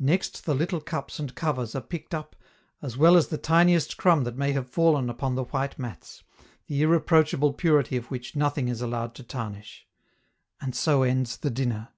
Next 0.00 0.46
the 0.46 0.54
little 0.56 0.80
cups 0.80 1.20
and 1.20 1.32
covers 1.32 1.76
are 1.76 1.80
picked 1.80 2.12
up, 2.12 2.34
as 2.82 2.96
well 2.96 3.16
as 3.16 3.28
the 3.28 3.38
tiniest 3.38 3.96
crumb 3.96 4.24
that 4.24 4.36
may 4.36 4.50
have 4.50 4.68
fallen 4.68 5.08
upon 5.08 5.36
the 5.36 5.44
white 5.44 5.78
mats, 5.78 6.24
the 6.66 6.82
irreproachable 6.82 7.52
purity 7.52 7.96
of 7.96 8.10
which 8.10 8.34
nothing 8.34 8.66
is 8.66 8.80
allowed 8.82 9.14
to 9.14 9.22
tarnish. 9.22 9.86
And 10.60 10.74
so 10.74 11.04
ends 11.04 11.36
the 11.36 11.50
dinner. 11.50 11.90